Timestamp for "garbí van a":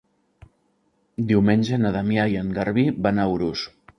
2.57-3.29